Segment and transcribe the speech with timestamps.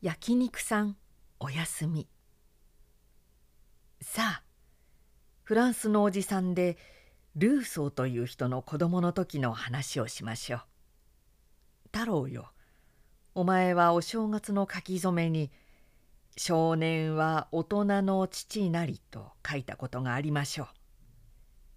[0.00, 0.96] 焼肉さん
[1.40, 2.06] おやすみ。
[4.00, 4.42] さあ
[5.42, 6.78] フランスのおじさんで
[7.34, 10.60] ルーソーという人の子供の時の話をしましょう。
[11.86, 12.52] 太郎よ
[13.34, 15.50] お前はお正月の書き初めに
[16.38, 20.68] 「少年は大人の父なり」と書いたことがありましょう。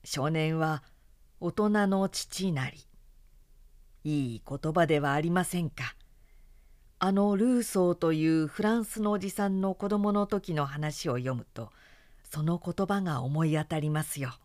[0.03, 0.83] 少年は
[1.39, 2.87] 大人の父なり。
[4.03, 5.95] いい言葉ではありませんか。
[7.03, 11.71] あのルーソーというフランスのおじさんの子供の時の話を読むと
[12.21, 14.35] その言葉が思い当たりますよ。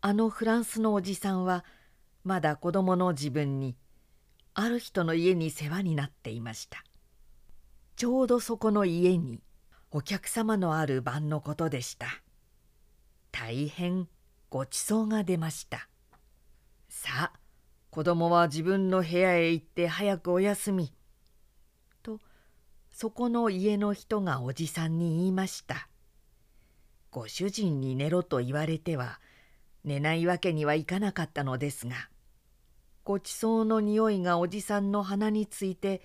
[0.00, 1.66] あのフランスのおじさんは
[2.24, 3.76] まだ子供の自分に
[4.54, 6.82] ある人の家に世話になっていました。
[7.96, 9.42] ちょうどそこの家に
[9.90, 12.06] お客様のある晩のことでした。
[13.32, 14.08] 大変
[14.48, 15.90] ごちそうが出ました。
[16.88, 17.45] さあ
[17.96, 20.92] 子供は自分の部屋へ行って早くお休み」
[22.04, 22.20] と
[22.90, 25.88] そこの家の人がおじさんに言いました
[27.10, 29.18] 「ご主人に寝ろと言われては
[29.82, 32.10] 寝ないわけにはいかなかったのですが
[33.02, 36.02] ごちそうの匂いがおじさんの鼻について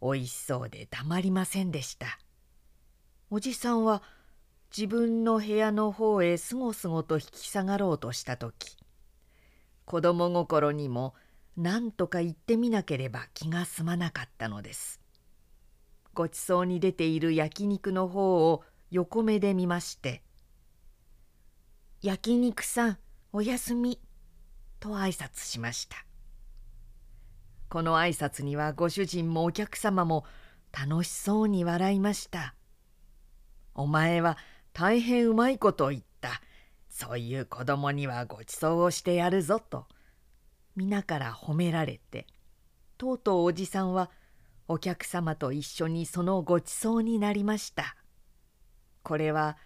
[0.00, 2.18] おいしそうでたまりませんでした。
[3.28, 4.02] おじさんは
[4.74, 8.78] 自分の部屋の方へすごすごと引き下がろうとした時
[9.84, 11.14] 子供心にも
[11.56, 15.00] 「何とか言ってみなければ気が済まなかったのです。
[16.12, 20.22] ごちそうに出ている焼肉の方を横目で見まして
[22.02, 22.98] 「焼肉さん
[23.32, 24.00] おやすみ」
[24.80, 26.04] と挨拶しました。
[27.68, 30.24] この挨拶にはご主人もお客様も
[30.72, 32.54] 楽しそうに笑いました
[33.74, 34.38] 「お前は
[34.72, 36.40] 大変うまいこと言った。
[36.88, 39.86] そういう子供にはごちそうをしてやるぞ」と
[40.76, 42.26] 皆から褒められて
[42.98, 44.10] とうとうおじさんは
[44.68, 47.96] お客様と一緒にそのごちそうになりました。
[49.02, 49.56] これは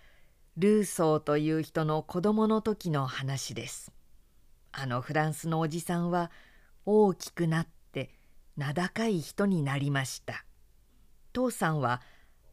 [0.56, 3.92] ルーソーという人の子供の時の話です。
[4.72, 6.30] あのフランスのおじさんは
[6.86, 8.10] 大きくなって
[8.56, 10.44] 名高い人になりました。
[11.32, 12.02] 父さんは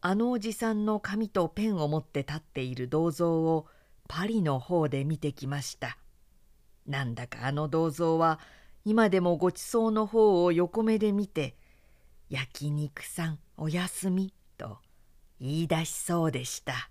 [0.01, 3.67] あのおじさんの紙とペンを持って立っている銅像を
[4.07, 5.97] パリの方で見てきました。
[6.87, 8.39] なんだかあの銅像は
[8.85, 11.57] 今でもごちそうの方を横目で見て
[12.29, 14.79] 「焼肉さんおやすみ」と
[15.39, 16.89] 言い出しそうでした。